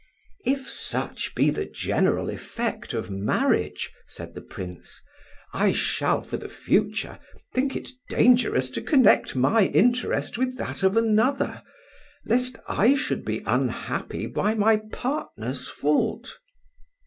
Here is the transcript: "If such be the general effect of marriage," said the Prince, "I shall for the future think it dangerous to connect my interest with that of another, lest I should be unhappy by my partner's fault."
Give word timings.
"If 0.45 0.67
such 0.67 1.35
be 1.35 1.51
the 1.51 1.65
general 1.65 2.31
effect 2.31 2.95
of 2.95 3.11
marriage," 3.11 3.91
said 4.07 4.33
the 4.33 4.41
Prince, 4.41 5.03
"I 5.53 5.73
shall 5.73 6.23
for 6.23 6.37
the 6.37 6.49
future 6.49 7.19
think 7.53 7.75
it 7.75 7.89
dangerous 8.09 8.71
to 8.71 8.81
connect 8.81 9.35
my 9.35 9.65
interest 9.67 10.39
with 10.39 10.57
that 10.57 10.81
of 10.81 10.97
another, 10.97 11.61
lest 12.25 12.57
I 12.67 12.95
should 12.95 13.23
be 13.23 13.43
unhappy 13.45 14.25
by 14.25 14.55
my 14.55 14.77
partner's 14.91 15.67
fault." 15.67 16.39